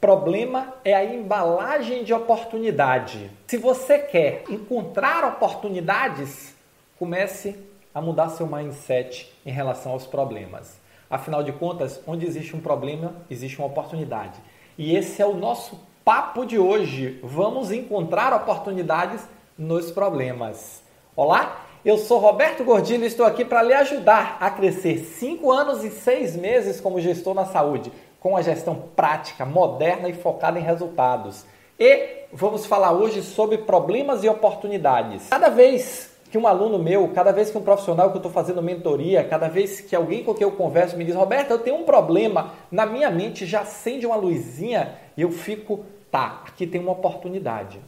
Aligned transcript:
Problema 0.00 0.76
é 0.82 0.94
a 0.94 1.04
embalagem 1.04 2.04
de 2.04 2.14
oportunidade. 2.14 3.30
Se 3.46 3.58
você 3.58 3.98
quer 3.98 4.44
encontrar 4.48 5.22
oportunidades, 5.24 6.54
comece 6.98 7.54
a 7.94 8.00
mudar 8.00 8.30
seu 8.30 8.46
mindset 8.46 9.30
em 9.44 9.50
relação 9.50 9.92
aos 9.92 10.06
problemas. 10.06 10.80
Afinal 11.10 11.42
de 11.42 11.52
contas, 11.52 12.00
onde 12.06 12.24
existe 12.24 12.56
um 12.56 12.60
problema, 12.60 13.12
existe 13.28 13.58
uma 13.58 13.66
oportunidade. 13.66 14.40
E 14.78 14.96
esse 14.96 15.20
é 15.20 15.26
o 15.26 15.34
nosso 15.34 15.78
papo 16.02 16.46
de 16.46 16.58
hoje. 16.58 17.20
Vamos 17.22 17.70
encontrar 17.70 18.32
oportunidades 18.32 19.28
nos 19.58 19.90
problemas. 19.90 20.82
Olá, 21.14 21.66
eu 21.84 21.98
sou 21.98 22.18
Roberto 22.18 22.64
Gordilho 22.64 23.04
e 23.04 23.06
estou 23.06 23.26
aqui 23.26 23.44
para 23.44 23.62
lhe 23.62 23.74
ajudar 23.74 24.38
a 24.40 24.50
crescer 24.50 24.96
5 24.96 25.52
anos 25.52 25.84
e 25.84 25.90
6 25.90 26.36
meses 26.36 26.80
como 26.80 27.00
gestor 27.00 27.34
na 27.34 27.44
saúde 27.44 27.92
com 28.20 28.36
a 28.36 28.42
gestão 28.42 28.76
prática, 28.94 29.46
moderna 29.46 30.08
e 30.08 30.12
focada 30.12 30.58
em 30.58 30.62
resultados. 30.62 31.44
E 31.78 32.26
vamos 32.30 32.66
falar 32.66 32.92
hoje 32.92 33.22
sobre 33.22 33.58
problemas 33.58 34.22
e 34.22 34.28
oportunidades. 34.28 35.28
Cada 35.30 35.48
vez 35.48 36.10
que 36.30 36.38
um 36.38 36.46
aluno 36.46 36.78
meu, 36.78 37.08
cada 37.08 37.32
vez 37.32 37.50
que 37.50 37.58
um 37.58 37.62
profissional 37.62 38.10
que 38.10 38.16
eu 38.16 38.20
estou 38.20 38.30
fazendo 38.30 38.62
mentoria, 38.62 39.24
cada 39.24 39.48
vez 39.48 39.80
que 39.80 39.96
alguém 39.96 40.22
com 40.22 40.34
quem 40.34 40.44
eu 40.44 40.52
converso 40.52 40.96
me 40.96 41.04
diz, 41.04 41.14
Roberto, 41.14 41.50
eu 41.50 41.58
tenho 41.58 41.76
um 41.76 41.84
problema, 41.84 42.52
na 42.70 42.86
minha 42.86 43.10
mente 43.10 43.46
já 43.46 43.62
acende 43.62 44.06
uma 44.06 44.14
luzinha 44.14 44.94
e 45.16 45.22
eu 45.22 45.32
fico, 45.32 45.84
tá, 46.10 46.42
aqui 46.46 46.66
tem 46.66 46.80
uma 46.80 46.92
oportunidade. 46.92 47.80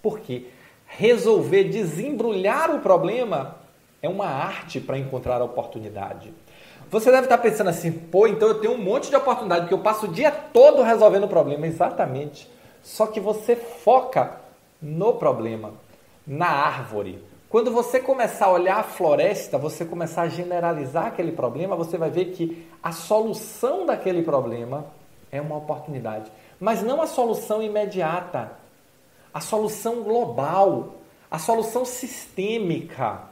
Por 0.00 0.20
quê? 0.20 0.46
Resolver 0.86 1.64
desembrulhar 1.64 2.74
o 2.74 2.80
problema 2.80 3.56
é 4.02 4.08
uma 4.08 4.26
arte 4.26 4.80
para 4.80 4.98
encontrar 4.98 5.40
a 5.40 5.44
oportunidade. 5.44 6.32
Você 6.90 7.10
deve 7.10 7.24
estar 7.24 7.38
pensando 7.38 7.70
assim, 7.70 7.92
pô, 7.92 8.26
então 8.26 8.48
eu 8.48 8.60
tenho 8.60 8.74
um 8.74 8.78
monte 8.78 9.10
de 9.10 9.16
oportunidade, 9.16 9.62
porque 9.62 9.74
eu 9.74 9.78
passo 9.78 10.06
o 10.06 10.12
dia 10.12 10.32
todo 10.32 10.82
resolvendo 10.82 11.24
o 11.24 11.28
problema. 11.28 11.66
Exatamente. 11.66 12.50
Só 12.82 13.06
que 13.06 13.20
você 13.20 13.54
foca 13.54 14.40
no 14.82 15.14
problema, 15.14 15.72
na 16.26 16.48
árvore. 16.48 17.22
Quando 17.48 17.70
você 17.70 18.00
começar 18.00 18.46
a 18.46 18.52
olhar 18.52 18.78
a 18.78 18.82
floresta, 18.82 19.56
você 19.56 19.84
começar 19.84 20.22
a 20.22 20.28
generalizar 20.28 21.06
aquele 21.06 21.32
problema, 21.32 21.76
você 21.76 21.96
vai 21.96 22.10
ver 22.10 22.26
que 22.26 22.66
a 22.82 22.90
solução 22.90 23.86
daquele 23.86 24.22
problema 24.22 24.86
é 25.30 25.40
uma 25.40 25.56
oportunidade. 25.56 26.30
Mas 26.58 26.82
não 26.82 27.00
a 27.00 27.06
solução 27.06 27.62
imediata, 27.62 28.52
a 29.32 29.40
solução 29.40 30.02
global, 30.02 30.94
a 31.30 31.38
solução 31.38 31.84
sistêmica. 31.84 33.22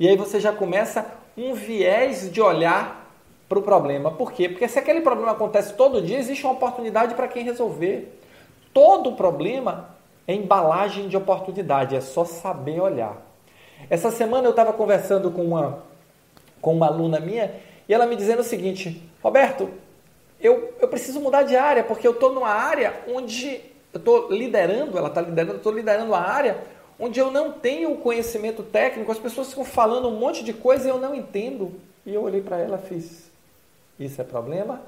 E 0.00 0.08
aí 0.08 0.16
você 0.16 0.40
já 0.40 0.52
começa 0.52 1.06
um 1.36 1.54
viés 1.54 2.30
de 2.30 2.40
olhar 2.40 3.03
para 3.54 3.60
o 3.60 3.62
problema. 3.62 4.10
Por 4.10 4.32
quê? 4.32 4.48
Porque 4.48 4.66
se 4.66 4.78
aquele 4.78 5.00
problema 5.00 5.32
acontece 5.32 5.74
todo 5.74 6.02
dia, 6.02 6.18
existe 6.18 6.44
uma 6.44 6.54
oportunidade 6.54 7.14
para 7.14 7.28
quem 7.28 7.44
resolver. 7.44 8.20
Todo 8.72 9.12
problema 9.12 9.90
é 10.26 10.34
embalagem 10.34 11.06
de 11.08 11.16
oportunidade, 11.16 11.94
é 11.94 12.00
só 12.00 12.24
saber 12.24 12.80
olhar. 12.80 13.16
Essa 13.88 14.10
semana 14.10 14.46
eu 14.46 14.50
estava 14.50 14.72
conversando 14.72 15.30
com 15.30 15.42
uma, 15.42 15.84
com 16.60 16.74
uma 16.74 16.86
aluna 16.86 17.20
minha 17.20 17.54
e 17.88 17.94
ela 17.94 18.06
me 18.06 18.16
dizendo 18.16 18.40
o 18.40 18.44
seguinte: 18.44 19.00
Roberto, 19.22 19.70
eu, 20.40 20.74
eu 20.80 20.88
preciso 20.88 21.20
mudar 21.20 21.44
de 21.44 21.56
área 21.56 21.84
porque 21.84 22.06
eu 22.06 22.12
estou 22.12 22.32
numa 22.32 22.48
área 22.48 22.92
onde 23.08 23.60
eu 23.92 23.98
estou 23.98 24.32
liderando, 24.32 24.98
ela 24.98 25.08
está 25.08 25.20
liderando, 25.20 25.56
estou 25.56 25.72
liderando 25.72 26.14
a 26.14 26.20
área 26.20 26.58
onde 26.98 27.20
eu 27.20 27.30
não 27.30 27.52
tenho 27.52 27.96
conhecimento 27.96 28.62
técnico, 28.62 29.10
as 29.10 29.18
pessoas 29.18 29.48
ficam 29.50 29.64
falando 29.64 30.08
um 30.08 30.18
monte 30.18 30.42
de 30.42 30.52
coisa 30.52 30.86
e 30.86 30.90
eu 30.90 30.98
não 30.98 31.14
entendo. 31.14 31.72
E 32.06 32.14
eu 32.14 32.22
olhei 32.22 32.40
para 32.40 32.58
ela 32.58 32.80
e 32.82 32.88
fiz: 32.88 33.33
isso 33.98 34.20
é 34.20 34.24
problema 34.24 34.80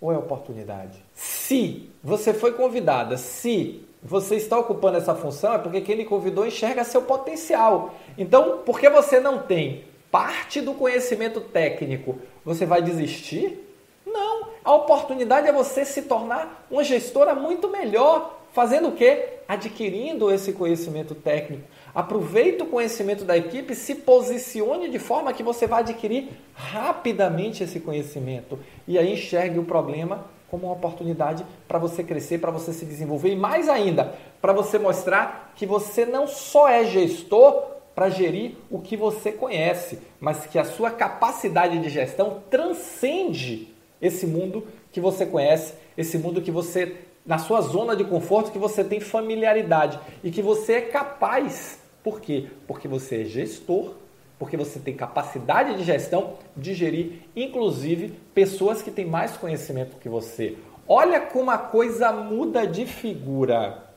ou 0.00 0.12
é 0.12 0.18
oportunidade? 0.18 0.98
Se 1.14 1.88
você 2.02 2.34
foi 2.34 2.52
convidada, 2.52 3.16
se 3.16 3.84
você 4.02 4.34
está 4.36 4.58
ocupando 4.58 4.98
essa 4.98 5.14
função, 5.14 5.54
é 5.54 5.58
porque 5.58 5.80
quem 5.80 5.96
lhe 5.96 6.04
convidou 6.04 6.46
enxerga 6.46 6.82
seu 6.82 7.02
potencial. 7.02 7.94
Então, 8.18 8.60
porque 8.66 8.90
você 8.90 9.20
não 9.20 9.38
tem 9.38 9.84
parte 10.10 10.60
do 10.60 10.74
conhecimento 10.74 11.40
técnico, 11.40 12.18
você 12.44 12.66
vai 12.66 12.82
desistir? 12.82 13.66
Não. 14.04 14.48
A 14.64 14.74
oportunidade 14.74 15.48
é 15.48 15.52
você 15.52 15.84
se 15.84 16.02
tornar 16.02 16.66
uma 16.70 16.84
gestora 16.84 17.34
muito 17.34 17.68
melhor. 17.68 18.38
Fazendo 18.52 18.88
o 18.88 18.92
quê? 18.92 19.38
Adquirindo 19.48 20.30
esse 20.30 20.52
conhecimento 20.52 21.14
técnico. 21.14 21.64
Aproveite 21.94 22.62
o 22.62 22.66
conhecimento 22.66 23.24
da 23.24 23.36
equipe, 23.36 23.74
se 23.74 23.94
posicione 23.94 24.90
de 24.90 24.98
forma 24.98 25.32
que 25.32 25.42
você 25.42 25.66
vai 25.66 25.80
adquirir 25.80 26.28
rapidamente 26.54 27.62
esse 27.62 27.80
conhecimento 27.80 28.58
e 28.86 28.98
aí 28.98 29.14
enxergue 29.14 29.58
o 29.58 29.64
problema 29.64 30.26
como 30.50 30.66
uma 30.66 30.74
oportunidade 30.74 31.46
para 31.66 31.78
você 31.78 32.04
crescer, 32.04 32.38
para 32.38 32.50
você 32.50 32.74
se 32.74 32.84
desenvolver 32.84 33.30
e 33.30 33.36
mais 33.36 33.70
ainda, 33.70 34.14
para 34.40 34.52
você 34.52 34.78
mostrar 34.78 35.52
que 35.56 35.64
você 35.64 36.04
não 36.04 36.26
só 36.26 36.68
é 36.68 36.84
gestor 36.84 37.72
para 37.94 38.10
gerir 38.10 38.56
o 38.70 38.78
que 38.78 38.96
você 38.96 39.32
conhece, 39.32 39.98
mas 40.20 40.44
que 40.44 40.58
a 40.58 40.64
sua 40.64 40.90
capacidade 40.90 41.78
de 41.78 41.88
gestão 41.88 42.42
transcende 42.50 43.74
esse 44.00 44.26
mundo 44.26 44.66
que 44.90 45.00
você 45.00 45.24
conhece, 45.24 45.74
esse 45.96 46.18
mundo 46.18 46.42
que 46.42 46.50
você 46.50 46.96
na 47.24 47.38
sua 47.38 47.60
zona 47.60 47.94
de 47.94 48.04
conforto 48.04 48.50
que 48.50 48.58
você 48.58 48.82
tem 48.82 49.00
familiaridade 49.00 49.98
e 50.22 50.30
que 50.30 50.42
você 50.42 50.74
é 50.74 50.80
capaz 50.80 51.82
por 52.02 52.20
quê? 52.20 52.48
Porque 52.66 52.88
você 52.88 53.22
é 53.22 53.24
gestor, 53.24 53.94
porque 54.38 54.56
você 54.56 54.80
tem 54.80 54.96
capacidade 54.96 55.76
de 55.76 55.84
gestão 55.84 56.34
de 56.56 56.74
gerir, 56.74 57.22
inclusive, 57.36 58.08
pessoas 58.34 58.82
que 58.82 58.90
têm 58.90 59.06
mais 59.06 59.36
conhecimento 59.36 59.96
que 59.98 60.08
você. 60.08 60.58
Olha 60.88 61.20
como 61.20 61.50
a 61.50 61.58
coisa 61.58 62.10
muda 62.10 62.66
de 62.66 62.84
figura. 62.86 63.88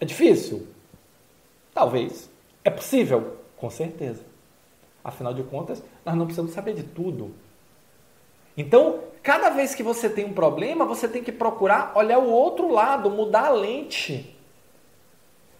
É 0.00 0.04
difícil? 0.06 0.66
Talvez. 1.74 2.30
É 2.64 2.70
possível? 2.70 3.36
Com 3.56 3.68
certeza. 3.68 4.24
Afinal 5.04 5.34
de 5.34 5.42
contas, 5.42 5.82
nós 6.04 6.14
não 6.14 6.24
precisamos 6.24 6.52
saber 6.52 6.74
de 6.74 6.82
tudo. 6.82 7.34
Então, 8.56 9.00
cada 9.22 9.50
vez 9.50 9.74
que 9.74 9.82
você 9.82 10.08
tem 10.08 10.24
um 10.24 10.32
problema, 10.32 10.84
você 10.84 11.08
tem 11.08 11.22
que 11.22 11.32
procurar 11.32 11.92
olhar 11.94 12.18
o 12.18 12.30
outro 12.30 12.72
lado, 12.72 13.10
mudar 13.10 13.46
a 13.46 13.50
lente 13.50 14.36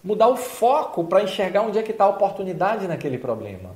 mudar 0.02 0.28
o 0.28 0.36
foco 0.36 1.04
para 1.04 1.22
enxergar 1.22 1.62
onde 1.62 1.78
é 1.78 1.82
que 1.82 1.92
está 1.92 2.04
a 2.04 2.08
oportunidade 2.08 2.88
naquele 2.88 3.18
problema. 3.18 3.70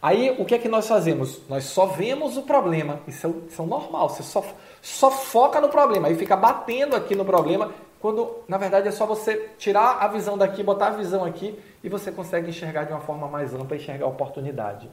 Aí 0.00 0.34
o 0.38 0.44
que 0.44 0.54
é 0.54 0.58
que 0.58 0.68
nós 0.68 0.86
fazemos? 0.86 1.42
Nós 1.48 1.64
só 1.64 1.86
vemos 1.86 2.36
o 2.36 2.42
problema. 2.42 3.00
Isso 3.06 3.26
é, 3.26 3.30
isso 3.50 3.62
é 3.62 3.66
normal. 3.66 4.08
Você 4.08 4.22
só, 4.22 4.44
só 4.80 5.10
foca 5.10 5.60
no 5.60 5.68
problema. 5.68 6.08
Aí 6.08 6.14
fica 6.14 6.36
batendo 6.36 6.94
aqui 6.94 7.16
no 7.16 7.24
problema, 7.24 7.72
quando 8.00 8.36
na 8.46 8.56
verdade 8.56 8.88
é 8.88 8.92
só 8.92 9.04
você 9.06 9.50
tirar 9.58 9.98
a 10.00 10.06
visão 10.06 10.38
daqui, 10.38 10.62
botar 10.62 10.88
a 10.88 10.90
visão 10.90 11.24
aqui 11.24 11.58
e 11.82 11.88
você 11.88 12.12
consegue 12.12 12.50
enxergar 12.50 12.84
de 12.84 12.92
uma 12.92 13.00
forma 13.00 13.26
mais 13.26 13.52
ampla, 13.52 13.76
enxergar 13.76 14.06
a 14.06 14.08
oportunidade. 14.08 14.88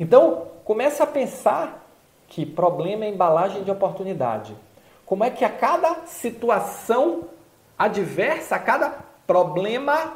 Então, 0.00 0.48
comece 0.64 1.00
a 1.00 1.06
pensar 1.06 1.83
que 2.28 2.44
problema 2.44 3.04
é 3.04 3.08
embalagem 3.08 3.62
de 3.62 3.70
oportunidade. 3.70 4.56
Como 5.06 5.24
é 5.24 5.30
que 5.30 5.44
a 5.44 5.50
cada 5.50 6.06
situação 6.06 7.24
adversa, 7.78 8.56
a 8.56 8.58
cada 8.58 8.90
problema, 9.26 10.14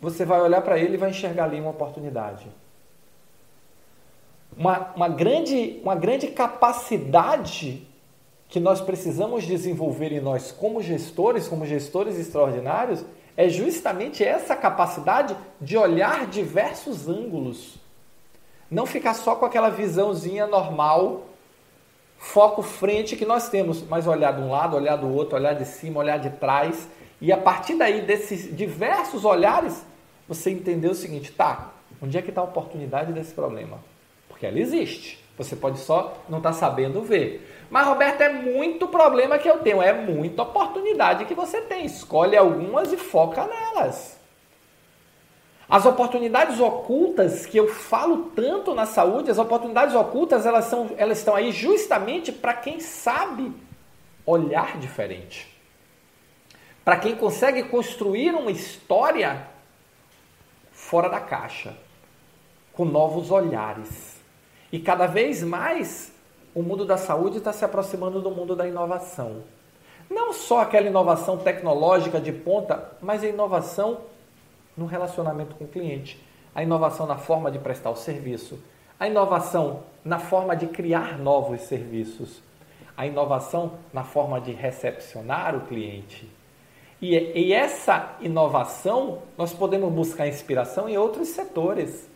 você 0.00 0.24
vai 0.24 0.40
olhar 0.40 0.60
para 0.62 0.78
ele 0.78 0.94
e 0.94 0.98
vai 0.98 1.10
enxergar 1.10 1.44
ali 1.44 1.60
uma 1.60 1.70
oportunidade. 1.70 2.46
Uma, 4.56 4.92
uma, 4.94 5.08
grande, 5.08 5.80
uma 5.82 5.94
grande 5.94 6.28
capacidade 6.28 7.86
que 8.48 8.60
nós 8.60 8.80
precisamos 8.80 9.44
desenvolver 9.44 10.12
em 10.12 10.20
nós 10.20 10.52
como 10.52 10.80
gestores, 10.80 11.48
como 11.48 11.66
gestores 11.66 12.18
extraordinários, 12.18 13.04
é 13.36 13.48
justamente 13.48 14.24
essa 14.24 14.56
capacidade 14.56 15.36
de 15.60 15.76
olhar 15.76 16.26
diversos 16.26 17.08
ângulos. 17.08 17.76
Não 18.70 18.86
ficar 18.86 19.14
só 19.14 19.36
com 19.36 19.44
aquela 19.44 19.68
visãozinha 19.68 20.46
normal, 20.46 21.26
foco 22.16 22.62
frente 22.62 23.16
que 23.16 23.24
nós 23.24 23.48
temos, 23.48 23.82
mas 23.82 24.06
olhar 24.06 24.32
de 24.32 24.40
um 24.40 24.50
lado, 24.50 24.76
olhar 24.76 24.96
do 24.96 25.12
outro, 25.12 25.36
olhar 25.36 25.54
de 25.54 25.64
cima, 25.64 26.00
olhar 26.00 26.18
de 26.18 26.30
trás 26.30 26.88
e 27.20 27.32
a 27.32 27.36
partir 27.36 27.74
daí, 27.76 28.02
desses 28.02 28.54
diversos 28.54 29.24
olhares, 29.24 29.84
você 30.28 30.50
entendeu 30.50 30.90
o 30.90 30.94
seguinte: 30.94 31.32
tá, 31.32 31.72
onde 32.02 32.18
é 32.18 32.22
que 32.22 32.28
está 32.28 32.40
a 32.40 32.44
oportunidade 32.44 33.12
desse 33.12 33.32
problema? 33.32 33.78
Porque 34.28 34.46
ela 34.46 34.58
existe. 34.58 35.24
Você 35.38 35.54
pode 35.54 35.78
só 35.78 36.16
não 36.28 36.38
estar 36.38 36.50
tá 36.50 36.56
sabendo 36.56 37.02
ver. 37.02 37.66
Mas, 37.70 37.86
Roberto, 37.86 38.20
é 38.22 38.32
muito 38.32 38.88
problema 38.88 39.38
que 39.38 39.48
eu 39.48 39.58
tenho, 39.58 39.82
é 39.82 39.92
muita 39.92 40.42
oportunidade 40.42 41.26
que 41.26 41.34
você 41.34 41.60
tem. 41.60 41.84
Escolhe 41.84 42.36
algumas 42.36 42.92
e 42.92 42.96
foca 42.96 43.46
nelas. 43.46 44.18
As 45.68 45.84
oportunidades 45.84 46.60
ocultas 46.60 47.44
que 47.44 47.56
eu 47.56 47.68
falo 47.68 48.30
tanto 48.36 48.74
na 48.74 48.86
saúde, 48.86 49.30
as 49.30 49.38
oportunidades 49.38 49.94
ocultas, 49.94 50.46
elas, 50.46 50.66
são, 50.66 50.90
elas 50.96 51.18
estão 51.18 51.34
aí 51.34 51.50
justamente 51.50 52.30
para 52.30 52.54
quem 52.54 52.78
sabe 52.78 53.52
olhar 54.24 54.78
diferente 54.78 55.56
para 56.86 56.98
quem 56.98 57.16
consegue 57.16 57.64
construir 57.64 58.32
uma 58.32 58.48
história 58.48 59.48
fora 60.70 61.08
da 61.08 61.18
caixa, 61.18 61.76
com 62.72 62.84
novos 62.84 63.32
olhares. 63.32 64.22
E 64.70 64.78
cada 64.78 65.08
vez 65.08 65.42
mais 65.42 66.12
o 66.54 66.62
mundo 66.62 66.84
da 66.84 66.96
saúde 66.96 67.38
está 67.38 67.52
se 67.52 67.64
aproximando 67.64 68.22
do 68.22 68.30
mundo 68.30 68.54
da 68.54 68.68
inovação. 68.68 69.42
Não 70.08 70.32
só 70.32 70.60
aquela 70.60 70.86
inovação 70.86 71.36
tecnológica 71.36 72.20
de 72.20 72.30
ponta, 72.30 72.92
mas 73.02 73.24
a 73.24 73.26
inovação 73.26 74.02
no 74.76 74.86
relacionamento 74.86 75.54
com 75.54 75.64
o 75.64 75.68
cliente, 75.68 76.20
a 76.54 76.62
inovação 76.62 77.06
na 77.06 77.16
forma 77.16 77.50
de 77.50 77.58
prestar 77.58 77.90
o 77.90 77.96
serviço, 77.96 78.58
a 78.98 79.06
inovação 79.06 79.82
na 80.04 80.18
forma 80.18 80.56
de 80.56 80.66
criar 80.66 81.18
novos 81.18 81.62
serviços, 81.62 82.42
a 82.96 83.06
inovação 83.06 83.72
na 83.92 84.04
forma 84.04 84.40
de 84.40 84.52
recepcionar 84.52 85.54
o 85.54 85.66
cliente. 85.66 86.28
E, 87.00 87.14
e 87.14 87.52
essa 87.52 88.16
inovação 88.20 89.22
nós 89.36 89.52
podemos 89.52 89.92
buscar 89.92 90.26
inspiração 90.26 90.88
em 90.88 90.96
outros 90.96 91.28
setores. 91.28 92.08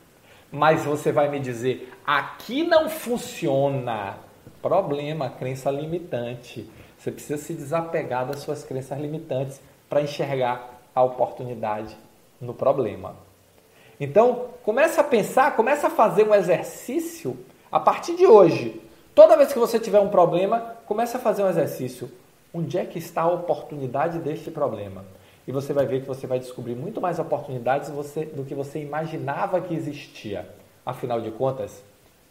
Mas 0.51 0.85
você 0.85 1.12
vai 1.12 1.29
me 1.29 1.39
dizer, 1.39 1.93
aqui 2.05 2.62
não 2.62 2.89
funciona. 2.89 4.17
Problema, 4.62 5.29
crença 5.29 5.71
limitante. 5.71 6.69
Você 6.99 7.12
precisa 7.12 7.41
se 7.41 7.53
desapegar 7.53 8.27
das 8.27 8.41
suas 8.41 8.65
crenças 8.65 8.99
limitantes 8.99 9.61
para 9.89 10.03
enxergar 10.03 10.81
a 10.95 11.03
oportunidade 11.03 11.97
no 12.40 12.54
problema. 12.54 13.16
Então, 14.00 14.46
começa 14.62 15.02
a 15.02 15.04
pensar, 15.04 15.54
começa 15.54 15.88
a 15.88 15.90
fazer 15.90 16.26
um 16.26 16.34
exercício 16.34 17.37
a 17.70 17.78
partir 17.78 18.16
de 18.16 18.26
hoje. 18.26 18.81
Toda 19.14 19.37
vez 19.37 19.52
que 19.52 19.58
você 19.58 19.78
tiver 19.78 20.00
um 20.00 20.08
problema, 20.08 20.76
começa 20.87 21.19
a 21.19 21.20
fazer 21.20 21.42
um 21.42 21.48
exercício. 21.48 22.10
Onde 22.52 22.78
é 22.78 22.84
que 22.87 22.98
está 22.98 23.22
a 23.22 23.31
oportunidade 23.31 24.19
deste 24.19 24.50
problema? 24.50 25.04
E 25.46 25.52
você 25.52 25.72
vai 25.72 25.84
ver 25.84 26.00
que 26.00 26.06
você 26.06 26.26
vai 26.26 26.38
descobrir 26.38 26.75
muito 26.75 27.00
mais 27.00 27.19
oportunidades 27.19 27.90
do 27.90 28.44
que 28.44 28.54
você 28.54 28.81
imaginava 28.81 29.60
que 29.60 29.75
existia. 29.75 30.48
Afinal 30.84 31.20
de 31.20 31.31
contas, 31.31 31.82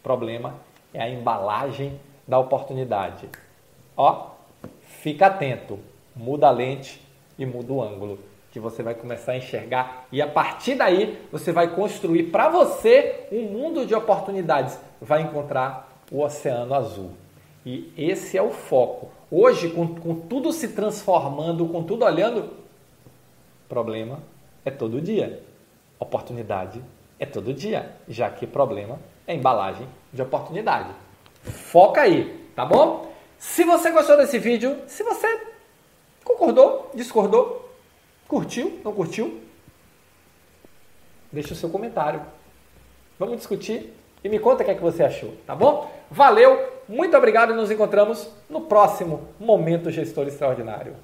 problema 0.02 0.54
é 0.92 1.00
a 1.00 1.08
embalagem 1.08 2.00
da 2.26 2.38
oportunidade. 2.38 3.28
Ó, 3.96 4.30
fica 4.80 5.26
atento, 5.26 5.78
muda 6.16 6.48
a 6.48 6.50
lente 6.50 7.00
e 7.38 7.46
muda 7.46 7.72
o 7.72 7.82
ângulo 7.82 8.18
que 8.50 8.58
você 8.58 8.82
vai 8.82 8.94
começar 8.94 9.32
a 9.32 9.36
enxergar 9.36 10.06
e 10.10 10.20
a 10.20 10.26
partir 10.26 10.74
daí 10.74 11.20
você 11.30 11.52
vai 11.52 11.74
construir 11.74 12.24
para 12.24 12.48
você 12.48 13.26
um 13.30 13.42
mundo 13.42 13.86
de 13.86 13.94
oportunidades, 13.94 14.78
vai 15.00 15.22
encontrar 15.22 16.02
o 16.10 16.22
oceano 16.22 16.74
azul. 16.74 17.12
E 17.64 17.92
esse 17.96 18.36
é 18.36 18.42
o 18.42 18.50
foco. 18.50 19.10
Hoje, 19.30 19.70
com, 19.70 19.94
com 19.94 20.14
tudo 20.14 20.52
se 20.52 20.68
transformando, 20.68 21.66
com 21.68 21.84
tudo 21.84 22.04
olhando, 22.04 22.50
problema 23.68 24.18
é 24.64 24.70
todo 24.70 25.00
dia. 25.00 25.42
Oportunidade 25.98 26.82
é 27.18 27.26
todo 27.26 27.54
dia, 27.54 27.94
já 28.08 28.30
que 28.30 28.46
problema 28.46 28.98
é 29.26 29.34
embalagem 29.34 29.86
de 30.12 30.22
oportunidade. 30.22 30.90
Foca 31.42 32.00
aí, 32.00 32.50
tá 32.56 32.64
bom? 32.64 33.12
Se 33.38 33.62
você 33.64 33.90
gostou 33.90 34.16
desse 34.16 34.38
vídeo, 34.38 34.78
se 34.86 35.02
você 35.02 35.46
concordou, 36.24 36.90
discordou, 36.94 37.59
Curtiu? 38.30 38.80
Não 38.84 38.92
curtiu? 38.92 39.40
Deixa 41.32 41.52
o 41.52 41.56
seu 41.56 41.68
comentário. 41.68 42.22
Vamos 43.18 43.38
discutir 43.38 43.92
e 44.22 44.28
me 44.28 44.38
conta 44.38 44.62
o 44.62 44.64
que, 44.64 44.70
é 44.70 44.74
que 44.76 44.80
você 44.80 45.02
achou, 45.02 45.34
tá 45.44 45.52
bom? 45.52 45.90
Valeu, 46.08 46.80
muito 46.88 47.16
obrigado 47.16 47.52
e 47.52 47.56
nos 47.56 47.72
encontramos 47.72 48.30
no 48.48 48.60
próximo 48.60 49.28
Momento 49.40 49.90
Gestor 49.90 50.28
Extraordinário. 50.28 50.94